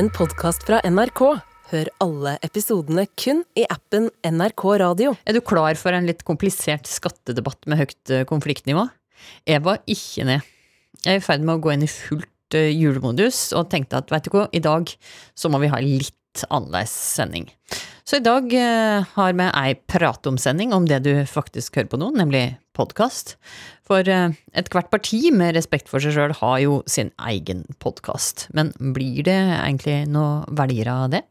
[0.00, 1.20] en podkast fra NRK.
[1.70, 5.10] Hør alle episodene kun i appen NRK Radio.
[5.28, 8.86] Er du klar for en litt komplisert skattedebatt med høyt eh, konfliktnivå?
[9.50, 10.46] Jeg var ikke ned.
[11.04, 14.08] Jeg er i ferd med å gå inn i fullt eh, julemodus, og tenkte at
[14.14, 14.88] vet du hva, i dag
[15.36, 17.50] så må vi ha litt annerledes sending.
[18.08, 22.14] Så i dag eh, har vi ei pratomsending om det du faktisk hører på nå,
[22.16, 22.46] nemlig
[22.80, 23.36] podkast.
[23.86, 28.48] For eh, ethvert parti med respekt for seg sjøl har jo sin egen podkast.
[28.56, 31.26] Men blir det egentlig noe velgere av det?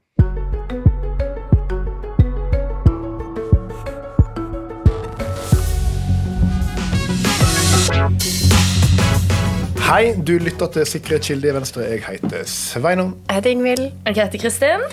[9.89, 11.87] Hei, du lytter til Sikre kilde i Venstre.
[11.89, 13.15] Jeg heter Sveinung.
[13.25, 13.87] Jeg heter Ingvild.
[14.06, 14.86] Jeg heter Kristin.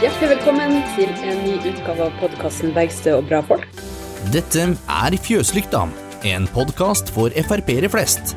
[0.00, 3.89] Hjertelig velkommen til en ny utgave av podkasten Bergstø og bra folk.
[4.28, 5.86] Dette er Fjøslykta,
[6.28, 8.34] en podkast for Frp-ere flest.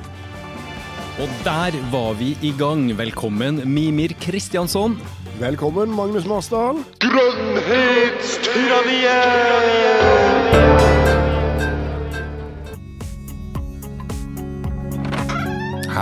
[1.19, 2.87] Og der var vi i gang.
[2.97, 4.95] Velkommen, Mimir Kristiansson.
[5.43, 6.79] Velkommen, Magnus Marsdal.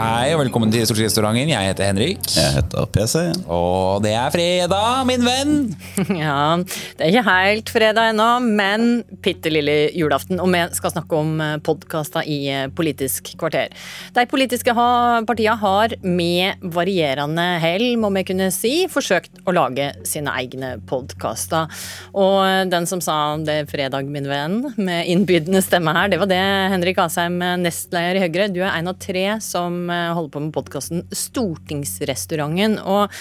[0.02, 1.52] Hei og velkommen til Sushi-restauranten.
[1.52, 2.24] Jeg heter Henrik.
[2.34, 3.20] Jeg heter PC.
[3.54, 5.52] Og det er fredag, min venn!
[6.22, 10.40] Ja, det er ikke helt fredag ennå, men bitte lille julaften.
[10.42, 13.70] Og vi skal snakke om podkaster i eh, Politisk kvarter.
[14.16, 20.34] De politiske partiene har med varierende hell, må vi kunne si, forsøkt å lage sine
[20.42, 21.70] egne podkaster.
[22.18, 26.34] Og den som sa det er fredag, min venn, med innbydende stemme her, det var
[26.34, 26.42] det
[26.74, 28.50] Henrik Asheim, nestleder i Høyre.
[28.50, 32.78] Du er en av tre som eh, holder på med podkasten Stortingsrestauranten.
[32.81, 33.11] Og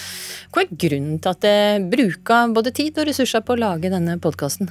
[0.55, 4.19] hva er grunnen til at jeg bruker både tid og ressurser på å lage denne
[4.23, 4.71] podkasten?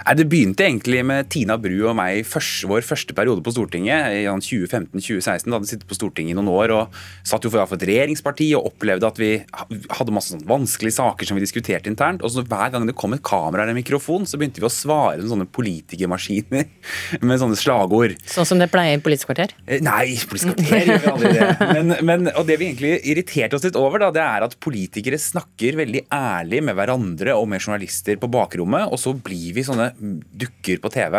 [0.00, 4.22] Det begynte egentlig med Tina Bru og meg først, vår første periode på Stortinget i
[4.26, 5.44] 2015-2016.
[5.46, 7.86] Da hadde vi sittet på Stortinget i noen år og satt jo for for et
[7.90, 12.24] regjeringsparti og opplevde at vi hadde masse sånn vanskelige saker som vi diskuterte internt.
[12.24, 14.72] Og så hver gang det kom et kamera eller en mikrofon, så begynte vi å
[14.72, 16.66] svare som sånne politikermaskiner
[17.26, 18.16] med sånne slagord.
[18.24, 19.52] Sånn som det pleier i Politisk kvarter?
[19.66, 21.50] Eh, Nei, politisk kvarter gjør vi aldri det.
[21.80, 25.18] Men, men, og det vi egentlig irriterte oss litt over, da, det er at politikere
[25.20, 29.89] snakker veldig ærlig med hverandre og med journalister på bakrommet, og så blir vi sånne
[29.98, 31.18] dukker på TV.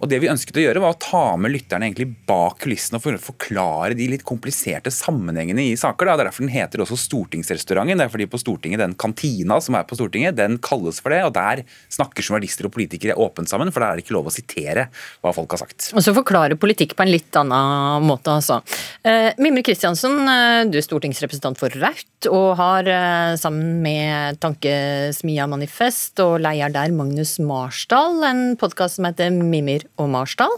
[0.00, 3.20] Og det vi ønsket å gjøre, var å ta med lytterne egentlig bak kulissene og
[3.22, 6.06] forklare de litt kompliserte sammenhengene i saker.
[6.06, 6.16] Da.
[6.16, 8.00] Det er derfor den heter også Stortingsrestauranten.
[8.00, 11.22] Det er fordi på Stortinget, den kantina som er på Stortinget, den kalles for det,
[11.26, 14.34] og der snakker journalister og politikere åpent sammen, for der er det ikke lov å
[14.34, 14.88] sitere
[15.24, 15.90] hva folk har sagt.
[15.94, 18.60] Og så forklare politikk på en litt annen måte, altså.
[19.04, 25.48] Eh, Mimre Kristiansen, eh, du er stortingsrepresentant for Rødt, og har eh, sammen med Tankesmia
[25.50, 30.52] Manifest og leier der Magnus Marsdal en podkast som heter Mimir og Marsdal.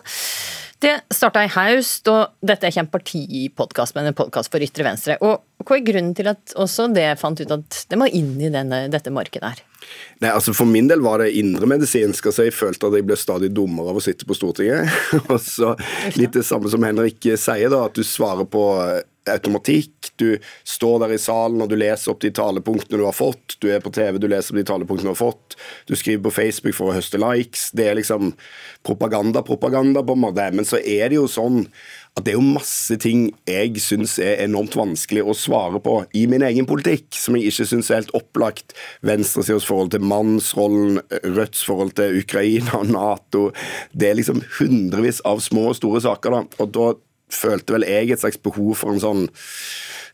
[0.82, 4.84] Det starta i haust, og dette er ikke en partipodkast, men en podkast for ytre
[4.84, 5.16] venstre.
[5.24, 8.52] Og hva er grunnen til at også det fant ut at det må inn i
[8.52, 9.62] denne, dette markedet her?
[10.22, 12.30] Nei, altså For min del var det indremedisinsk.
[12.30, 14.88] Altså jeg følte at jeg ble stadig dummere av å sitte på Stortinget.
[15.30, 15.74] og så
[16.16, 19.02] Litt det samme som Henrik sier, da, at du svarer på eh,
[19.32, 20.12] automatikk.
[20.16, 23.58] Du står der i salen og du leser opp de talepunktene du har fått.
[23.60, 25.58] Du er på TV, du leser opp de talepunktene du har fått.
[25.91, 27.68] Du skriver på Facebook for å høste likes.
[27.76, 28.32] Det er liksom
[28.86, 30.48] propaganda, propaganda, på en måte.
[30.56, 31.66] Men så er det jo sånn
[32.16, 36.25] at det er jo masse ting jeg syns er enormt vanskelig å svare på i
[36.31, 38.72] min egen politikk, som jeg ikke syns er helt opplagt.
[39.04, 41.03] Venstresidas forhold til mannsrollen,
[41.37, 43.43] Rødts forhold til Ukraina og Nato.
[43.93, 46.62] Det er liksom hundrevis av små og store saker, da.
[46.65, 46.88] Og da
[47.37, 49.28] følte vel jeg et slags behov for en sånn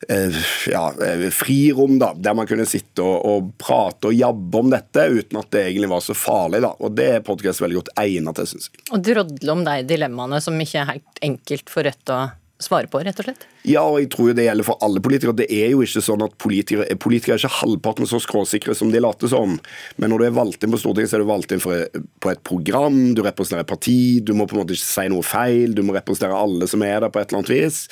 [0.09, 5.07] ja, eh, frirom, da, der man kunne sitte og, og prate og jabbe om dette
[5.13, 6.63] uten at det egentlig var så farlig.
[6.65, 8.85] da, og Det er podkast veldig godt egnet til, syns jeg.
[8.91, 12.21] Og drodle om de dilemmaene som ikke er helt enkelt for Rødt å
[12.65, 13.47] svare på, rett og slett?
[13.69, 15.37] Ja, og jeg tror jo det gjelder for alle politikere.
[15.39, 19.03] Det er jo ikke sånn at politikere, politikere er ikke halvparten så skråsikre som de
[19.03, 19.59] later som.
[20.03, 22.33] Men når du er valgt inn på Stortinget, så er du valgt inn for, på
[22.33, 25.77] et program, du representerer et parti, du må på en måte ikke si noe feil,
[25.77, 27.83] du må representere alle som er der på et eller annet vis.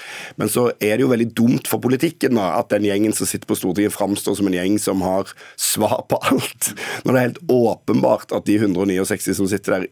[0.40, 3.50] Men så er det jo veldig dumt for politikken da, at den gjengen som sitter
[3.50, 5.30] på Stortinget framstår som en gjeng som har
[5.60, 6.74] svar på alt.
[7.04, 9.90] Når det er helt åpenbart at de 169 som sitter der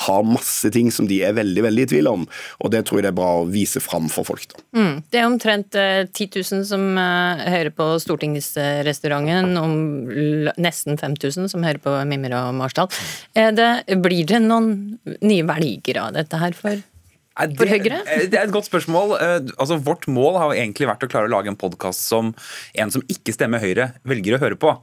[0.00, 2.22] har masse ting som de er veldig veldig i tvil om.
[2.64, 4.46] Og det tror jeg det er bra å vise fram for folk.
[4.54, 4.62] da.
[4.78, 4.94] Mm.
[5.12, 9.56] Det er omtrent eh, 10 000 som eh, hører på Stortingsrestauranten,
[10.10, 12.88] l- nesten 5000 som hører på Mimre og Marsdal.
[13.36, 13.70] Er det,
[14.02, 14.72] blir det noen
[15.20, 16.80] nye velgere av dette her for
[17.38, 18.02] Det- For Høyre?
[18.06, 19.14] eh, Det er et godt spørsmål.
[19.20, 22.34] Eh, Altså, Vårt mål har egentlig vært å klare å lage en podkast som
[22.74, 24.76] en som ikke stemmer Høyre, velger å høre på.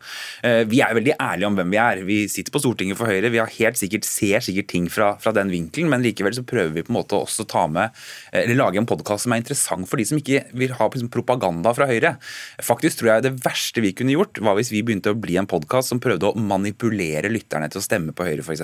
[0.43, 2.03] Eh, Vi er veldig ærlige om hvem vi er.
[2.05, 3.29] Vi sitter på Stortinget for Høyre.
[3.29, 6.73] Vi har helt sikkert, ser sikkert ting fra, fra den vinkelen, men likevel så prøver
[6.73, 7.91] vi på en måte også ta med,
[8.33, 11.75] eller lage en podkast som er interessant for de som ikke vil ha liksom, propaganda
[11.75, 12.17] fra Høyre.
[12.63, 15.45] Faktisk tror jeg det verste vi kunne gjort, var hvis vi begynte å bli en
[15.47, 18.61] podkast som prøvde å manipulere lytterne til å stemme på Høyre, f.eks.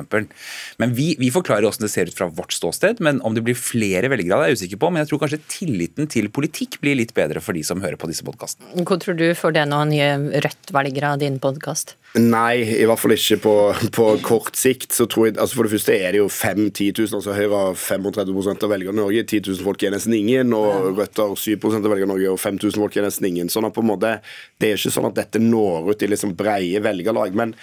[0.80, 3.54] Men vi, vi forklarer hvordan det ser ut fra vårt ståsted, men om det blir
[3.56, 4.92] flere velgere av det, er jeg usikker på.
[4.92, 8.10] Men jeg tror kanskje tilliten til politikk blir litt bedre for de som hører på
[8.12, 8.86] disse podkastene.
[8.88, 11.96] Hvor tror du får det noen nye Rødt-velgere av din podkast?
[12.14, 13.54] Nei, i hvert fall ikke på,
[13.96, 14.92] på kort sikt.
[14.94, 17.16] så tror jeg, altså For det første er det jo 5-10 000.
[17.18, 19.24] altså Høyre har 35 av velgerne i Norge.
[19.26, 20.54] 10 000 folk er nesten ingen.
[20.54, 23.50] Og Rødt har 7 av velgerne i Norge, og 5000 folk er nesten ingen.
[23.50, 24.20] sånn at på en måte,
[24.62, 27.34] Det er ikke sånn at dette når ut i liksom breie velgerlag.
[27.34, 27.56] Men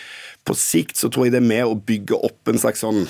[0.44, 3.04] på sikt så tror jeg det er med å bygge opp en slags sånn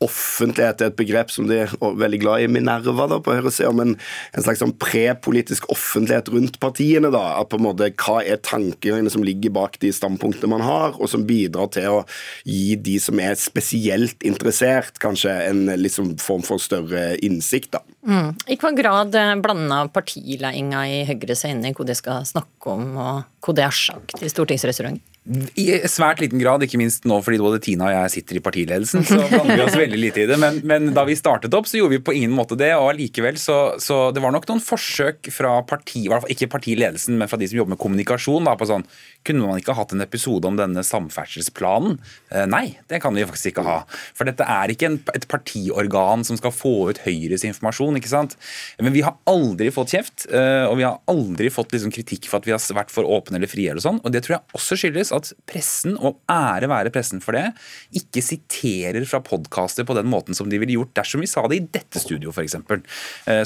[0.00, 3.96] Offentlighet er et begrep som de er veldig glad i Minerva da, på høyresida, men
[4.32, 7.10] en slags sånn prepolitisk offentlighet rundt partiene.
[7.12, 10.96] da, at på en måte Hva er tankene som ligger bak de standpunktene man har,
[10.96, 12.00] og som bidrar til å
[12.48, 17.72] gi de som er spesielt interessert, kanskje en liksom form for større innsikt.
[17.76, 17.84] da.
[18.06, 18.32] Mm.
[18.48, 22.72] I hva grad blanda blander partiledelsen i Høyre seg inn i hva de skal snakke
[22.72, 25.09] om, og hva det er sagt i stortingsrestauranten?
[25.28, 29.02] I svært liten grad, ikke minst nå fordi både Tina og jeg sitter i partiledelsen,
[29.04, 30.38] så blander vi oss veldig lite i det.
[30.40, 32.70] Men, men da vi startet opp, så gjorde vi på ingen måte det.
[32.78, 37.38] Og allikevel så, så det var nok noen forsøk fra parti, ikke partiledelsen, men fra
[37.40, 38.86] de som jobber med kommunikasjon, da, på sånn
[39.28, 41.98] Kunne man ikke hatt en episode om denne samferdselsplanen?
[42.32, 43.76] Eh, nei, det kan vi faktisk ikke ha.
[44.16, 48.38] For dette er ikke en, et partiorgan som skal få ut Høyres informasjon, ikke sant.
[48.80, 52.40] Men vi har aldri fått kjeft, eh, og vi har aldri fått liksom kritikk for
[52.40, 54.00] at vi har vært for åpne eller frie eller sånn.
[54.00, 57.50] Og det tror jeg også skyldes at pressen, og ære være pressen for det,
[57.96, 61.60] ikke siterer fra podkaster på den måten som de ville gjort dersom vi sa det
[61.60, 62.56] i dette studio, f.eks.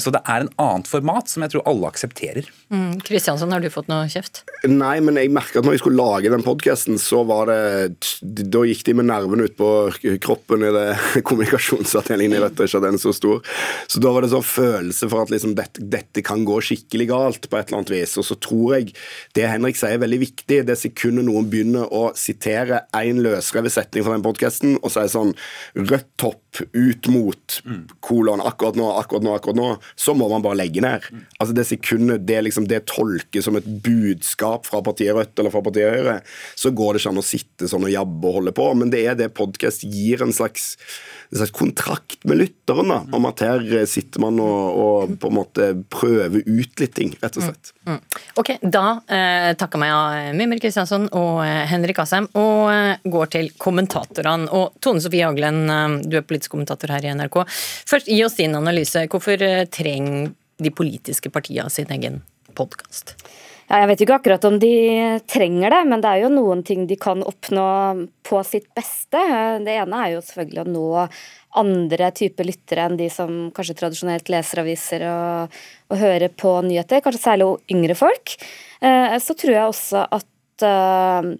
[0.03, 2.49] Så det er en annet format som jeg tror alle aksepterer.
[2.73, 2.99] Mm.
[3.55, 4.43] Har du fått noe kjeft?
[4.67, 8.63] Nei, men jeg merka at når jeg skulle lage den podkasten, så var det Da
[8.67, 9.69] gikk de med nervene ut på
[10.23, 10.87] kroppen i det
[11.27, 13.41] kommunikasjonsavdelingen Jeg vet ikke at den er så stor.
[13.91, 17.49] Så da var det sånn følelse for at liksom dette, dette kan gå skikkelig galt
[17.49, 18.15] på et eller annet vis.
[18.21, 18.95] Og så tror jeg
[19.37, 20.61] det Henrik sier er veldig viktig.
[20.67, 25.07] Det sekundet noen begynner å sitere én løsrevet setning fra den podkasten, og så er
[25.07, 25.35] det sånn
[25.75, 27.57] Rødt topp ut mot
[28.05, 31.05] kolon akkurat nå, akkurat nå, akkurat nå, så må man bare legge ned.
[31.39, 35.63] Altså Det sekundet det liksom det tolkes som et budskap fra partiet Rødt eller fra
[35.65, 36.19] partiet Høyre,
[36.55, 38.69] så går det ikke an å sitte sånn og jabbe og holde på.
[38.77, 40.75] Men det er det podkast gir en slags,
[41.31, 45.37] en slags kontrakt med lytteren, da, om at her sitter man og, og på en
[45.39, 47.73] måte prøver ut litt ting, rett og slett.
[47.85, 47.99] Mm.
[48.41, 53.31] Ok, da eh, takker meg av Mimir Kristiansson og eh, Henrik Asheim, og eh, går
[53.35, 54.49] til kommentatorene.
[54.55, 57.41] Og Tone Sofie Aglen, eh, du er politisk kommentator her i NRK.
[57.89, 59.07] Først, gi oss din analyse.
[59.11, 60.31] Hvorfor eh, trenger
[60.61, 62.21] de politiske partiene sin egen
[62.55, 63.15] podkast?
[63.65, 64.75] Ja, jeg vet ikke akkurat om de
[65.25, 67.65] trenger det, men det er jo noen ting de kan oppnå
[68.27, 69.21] på sitt beste.
[69.65, 70.85] Det ene er jo selvfølgelig å nå
[71.57, 75.57] andre typer lyttere enn de som kanskje tradisjonelt leser aviser og,
[75.89, 78.35] og hører på nyheter, kanskje særlig yngre folk.
[78.85, 81.31] Eh, Så tror jeg også at eh,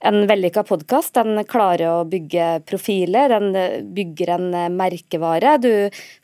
[0.00, 1.18] en vellykka podkast
[1.50, 5.56] klarer å bygge profiler, den bygger en merkevare.
[5.60, 5.72] Du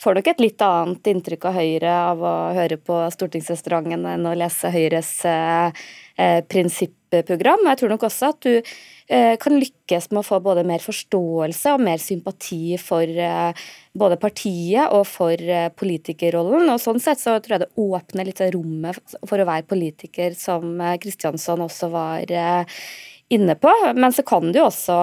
[0.02, 4.36] får nok et litt annet inntrykk av Høyre av å høre på Stortingsrestauranten enn å
[4.38, 5.86] lese Høyres eh,
[6.16, 7.66] eh, prinsipprogram.
[7.68, 11.74] Jeg tror nok også at du eh, kan lykkes med å få både mer forståelse
[11.76, 16.70] og mer sympati for eh, både partiet og for eh, politikerrollen.
[16.72, 20.80] Og sånn sett så tror jeg det åpner litt rommet for å være politiker, som
[20.80, 22.80] eh, Kristiansson også var eh,
[23.28, 23.72] inne på.
[23.94, 24.96] Men så kan det jo også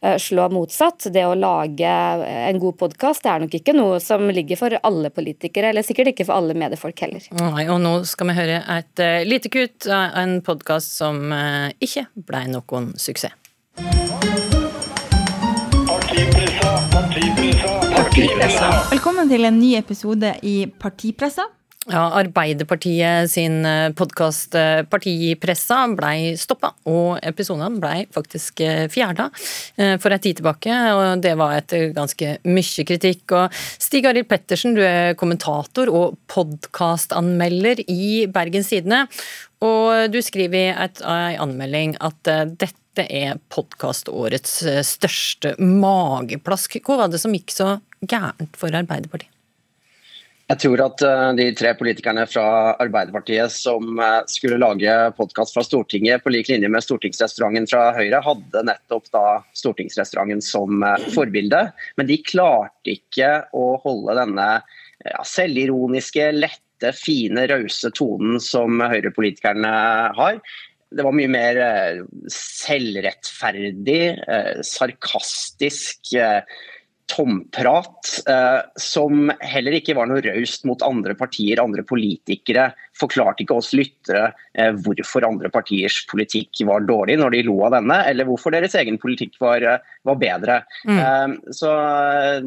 [0.00, 1.08] eh, slå motsatt.
[1.12, 5.72] Det å lage en god podkast er nok ikke noe som ligger for alle politikere,
[5.72, 7.28] eller sikkert ikke for alle mediefolk heller.
[7.38, 11.68] Nei, og nå skal vi høre et uh, lite kutt av en podkast som uh,
[11.84, 13.36] ikke ble noen suksess.
[18.88, 21.46] Velkommen til en ny episode i Partipressa.
[21.88, 23.62] Ja, Arbeiderpartiet sin
[23.96, 24.52] podkast
[24.92, 28.60] Partipressa blei stoppa, og episodene blei faktisk
[28.92, 29.30] fjerna
[29.96, 30.74] for ei tid tilbake.
[30.92, 33.32] og Det var etter ganske mye kritikk.
[33.32, 39.06] og Stig Arild Pettersen, du er kommentator og podkastanmelder i Bergens Tidende.
[39.64, 42.20] Og du skriver i ei anmelding at
[42.60, 46.82] dette er podkastårets største mageplask.
[46.84, 49.37] Hva var det som gikk så gærent for Arbeiderpartiet?
[50.48, 51.02] Jeg tror at
[51.36, 53.98] de tre politikerne fra Arbeiderpartiet som
[54.32, 59.24] skulle lage podkast fra Stortinget på lik linje med stortingsrestauranten fra Høyre, hadde nettopp da
[59.52, 60.80] stortingsrestauranten som
[61.12, 61.66] forbilde.
[62.00, 64.48] Men de klarte ikke å holde denne
[65.04, 69.74] ja, selvironiske, lette, fine, rause tonen som høyrepolitikerne
[70.16, 70.40] har.
[70.88, 72.02] Det var mye mer eh,
[72.32, 76.16] selvrettferdig, eh, sarkastisk
[77.08, 82.70] tomprat, eh, som heller ikke var noe raust mot andre partier, andre politikere.
[82.98, 87.76] Forklarte ikke oss lyttere eh, hvorfor andre partiers politikk var dårlig når de lo av
[87.76, 90.60] denne, eller hvorfor deres egen politikk var, eh, var bedre.
[90.88, 91.00] Mm.
[91.00, 91.72] Eh, så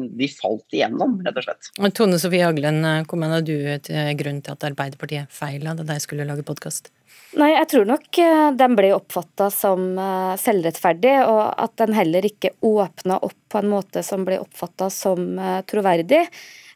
[0.02, 1.72] de falt igjennom, rett og slett.
[1.96, 6.28] Tone Sofie Haglen, hva mener du til grunn til at Arbeiderpartiet feila da de skulle
[6.28, 6.92] lage podkast?
[7.36, 8.18] Nei, jeg tror nok
[8.60, 9.94] den ble oppfatta som
[10.40, 15.38] selvrettferdig, og at den heller ikke åpna opp på en måte som ble oppfatta som
[15.38, 15.60] eh,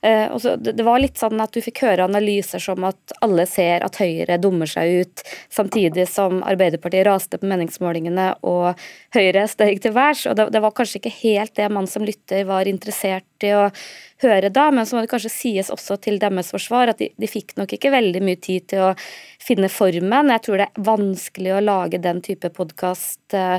[0.06, 0.74] troverdig.
[0.76, 4.38] Det var litt sånn at du fikk høre analyser som at alle ser at Høyre
[4.42, 8.80] dummer seg ut, samtidig som Arbeiderpartiet raste på meningsmålingene og
[9.16, 10.26] Høyre steg til værs.
[10.30, 13.66] Og det, var kanskje ikke helt det man som lytter var interessert i å
[14.24, 17.28] høre da, men så må det kanskje sies også til deres forsvar at de, de
[17.28, 18.92] fikk nok ikke veldig mye tid til å
[19.42, 20.32] finne formen.
[20.32, 23.58] Jeg tror det er vanskelig å lage den type podkast eh,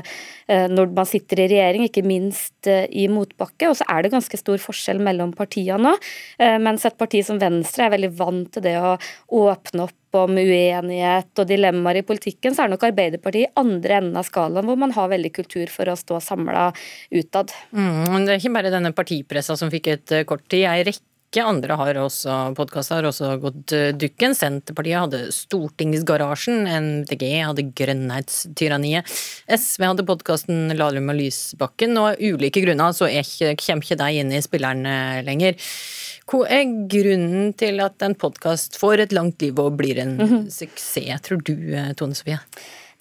[0.50, 3.70] eh, når man sitter i regjering, ikke minst eh, i motbakke.
[3.70, 5.94] Og så er det ganske stor forskjell mellom partiene nå.
[6.42, 8.96] Eh, mens et parti som Venstre er veldig vant til det å
[9.46, 14.16] åpne opp om uenighet og dilemmaer i politikken, så er nok Arbeiderpartiet i andre enden
[14.20, 16.70] av skalaen, hvor man har veldig kultur for å stå samla
[17.12, 17.52] utad.
[17.76, 20.64] Mm, det er ikke bare denne partipressa som fikk et eh, kort tid.
[20.70, 21.04] Ei rekke
[21.36, 24.32] andre har også podkaster har også gått eh, dukken.
[24.36, 29.12] Senterpartiet hadde Stortingsgarasjen, MDG hadde Grønnhetstyranniet.
[29.52, 34.22] SV hadde podkasten Lahlum og Lysbakken, og av ulike grunner så ikke, kommer ikke de
[34.22, 34.88] inn i spilleren
[35.28, 35.60] lenger.
[36.28, 40.28] Hva er grunnen til at en podkast får et langt liv og blir en mm
[40.28, 40.50] -hmm.
[40.50, 41.56] suksess, tror du,
[41.96, 42.40] Tone Sofie?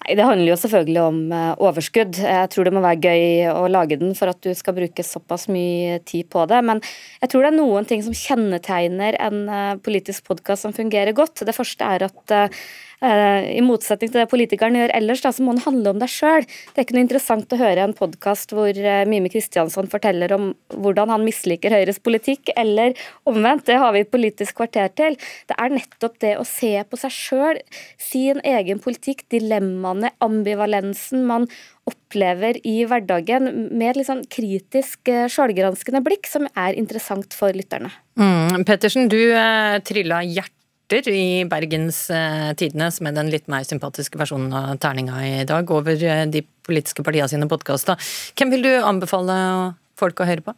[0.08, 2.20] Nei, Det handler jo selvfølgelig om eh, overskudd.
[2.24, 5.48] Jeg tror det må være gøy å lage den for at du skal bruke såpass
[5.52, 6.62] mye tid på det.
[6.64, 6.80] Men
[7.20, 11.44] jeg tror det er noen ting som kjennetegner en eh, politisk podkast som fungerer godt.
[11.44, 12.62] Det første er at eh,
[12.98, 16.48] I motsetning til det politikerne gjør ellers, da, så må den handle om deg sjøl.
[16.48, 20.50] Det er ikke noe interessant å høre en podkast hvor eh, Mime Kristiansson forteller om
[20.74, 22.98] hvordan han misliker Høyres politikk, eller
[23.30, 23.68] omvendt.
[23.70, 25.18] Det har vi Politisk kvarter til.
[25.50, 27.62] Det er nettopp det å se på seg sjøl,
[28.02, 31.46] sin egen politikk, dilemmaene, ambivalensen man
[31.88, 37.54] opplever i hverdagen, med et litt sånn kritisk, eh, sjølgranskende blikk, som er interessant for
[37.54, 37.94] lytterne.
[38.18, 40.57] Mm, Pettersen, du eh, trilla hjertet
[40.88, 45.46] rapporter i Bergens eh, Tidende, som er den litt mer sympatiske versjonen av terninga i
[45.46, 47.98] dag, over eh, de politiske partiene sine podkaster.
[48.38, 50.54] Hvem vil du anbefale folk å høre på?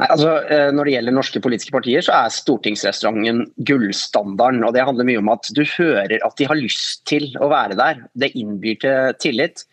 [0.00, 4.64] Nei, altså, eh, når det gjelder norske politiske partier, så er stortingsrestauranten gullstandarden.
[4.66, 7.78] og Det handler mye om at du hører at de har lyst til å være
[7.78, 8.04] der.
[8.18, 9.64] Det innbyr til tillit.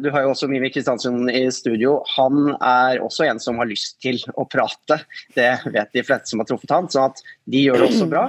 [0.00, 1.98] Du har jo også Mimi Kristiansen i studio.
[2.16, 5.02] Han er også en som har lyst til å prate.
[5.36, 7.20] Det vet de fleste som har truffet han, så at
[7.50, 8.24] de gjør det også bra.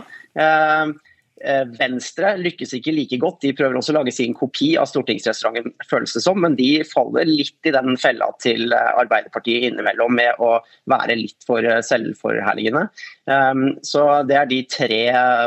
[1.44, 3.42] Eh, eh, Venstre lykkes ikke like godt.
[3.44, 7.30] De prøver også å lage sin kopi av stortingsrestauranten, føles det som, men de faller
[7.30, 10.58] litt i den fella til eh, Arbeiderpartiet innimellom med å
[10.92, 12.88] være litt for selvforherligende.
[13.86, 15.00] Så det er de tre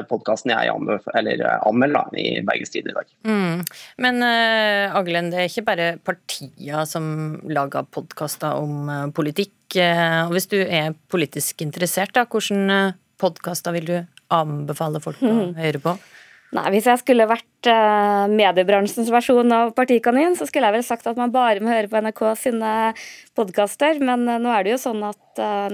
[0.09, 3.11] podkastene jeg anmelder i Bergens Tidende i dag.
[3.29, 3.59] Mm.
[4.01, 7.05] Men Aglen, det er ikke bare partier som
[7.51, 9.77] lager podkaster om politikk.
[10.31, 13.97] Hvis du er politisk interessert, da, hvordan podkaster vil du
[14.33, 15.54] anbefale folk å mm.
[15.59, 15.97] høre på?
[16.54, 21.09] Nei, Hvis jeg skulle vært uh, mediebransjens versjon av Partikanin, så skulle jeg vel sagt
[21.11, 22.73] at man bare må høre på NRK sine
[23.37, 25.21] podkaster, men uh, nå er det jo sånn at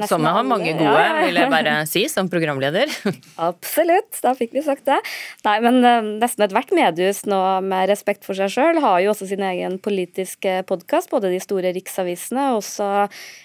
[0.08, 1.16] Som jeg har mange gode, ja.
[1.20, 2.88] vil jeg bare si, som programleder.
[3.50, 4.96] Absolutt, da fikk vi sagt det.
[5.44, 5.82] Nei, men
[6.16, 10.62] nesten ethvert mediehus nå med respekt for seg sjøl har jo også sin egen politiske
[10.70, 11.10] podkast.
[11.12, 12.88] Både de store riksavisene og også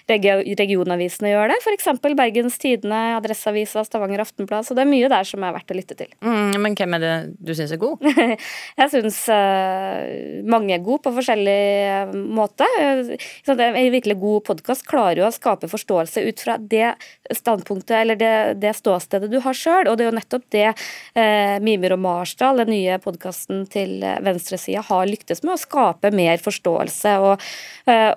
[0.08, 1.60] regi regionavisene gjør det.
[1.60, 1.88] F.eks.
[2.16, 4.66] Bergens Tidende, Adresseavisa, Stavanger Aftenblad.
[4.66, 6.10] Så det er mye der som er verdt å lytte til.
[6.24, 8.02] Mm, men hvem er det du syns er god?
[8.76, 11.60] jeg syns uh, mange er gode på forskjellig
[12.10, 12.66] uh, måte.
[12.76, 16.94] En virkelig god podkast klarer jo å skape forståelse ut fra det
[17.34, 19.90] standpunktet eller det, det ståstedet du har sjøl.
[19.90, 24.84] Og det er jo nettopp det uh, Mimer og Marsdal, den nye podkasten til venstresida,
[24.86, 25.56] har lyktes med.
[25.56, 27.42] Å skape mer forståelse og,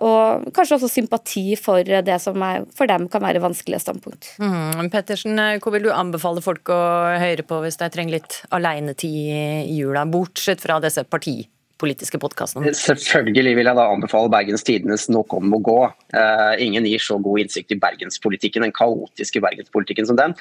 [0.03, 4.33] og, kanskje også sympati for det som er, for dem kan være vanskelige standpunkt.
[4.41, 6.79] Mm, Pettersen, hva vil du anbefale folk å
[7.21, 9.09] høre på hvis de trenger litt alenetid?
[9.09, 12.71] i jula, bortsett fra disse partipolitiske podkastene?
[12.75, 15.89] Selvfølgelig vil jeg da anbefale Bergens Tidenes om å gå'.
[16.13, 20.35] Uh, ingen gir så god innsikt i bergenspolitikken, den kaotiske bergenspolitikken som den.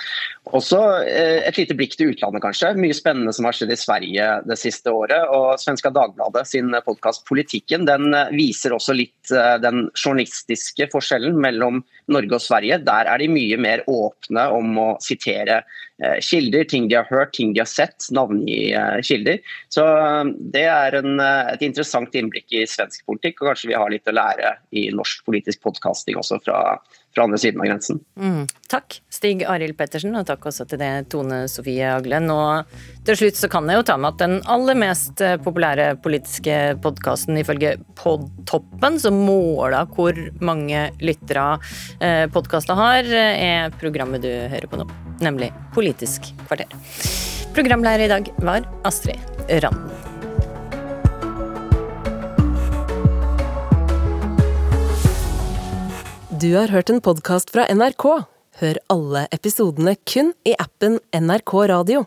[0.50, 2.74] Også uh, et lite blikk til utlandet, kanskje.
[2.80, 5.28] Mye spennende som har skjedd i Sverige det siste året.
[5.30, 11.84] Og Svenska Dagbladet sin podkast 'Politikken' den viser også litt uh, den journalistiske forskjellen mellom
[12.08, 12.80] Norge og Sverige.
[12.82, 15.87] Der er de mye mer åpne om å sitere Eh,
[16.20, 19.38] kilder, ting de har hørt, ting de har sett, navngi eh, kilder.
[19.68, 23.90] Så eh, Det er en, et interessant innblikk i svensk politikk, og kanskje vi har
[23.90, 26.60] litt å lære i norsk politisk podkasting også fra,
[27.14, 27.98] fra, andre siden av grensen.
[28.20, 32.30] Mm, takk Stig Arild Pettersen, og takk også til det Tone Sofie Aglen.
[32.30, 32.78] Og
[33.08, 37.42] til slutt så kan jeg jo ta med at den aller mest populære politiske podkasten
[37.42, 41.50] ifølge Podtoppen, som måler hvor mange lyttere
[42.34, 44.86] podkasta har, er programmet du hører på nå,
[45.24, 46.70] nemlig Politisk kvarter.
[47.54, 49.90] Programleder i dag var Astrid Randen.
[56.40, 58.04] Du har hørt en podkast fra NRK.
[58.60, 62.04] Hør alle episodene kun i appen NRK Radio.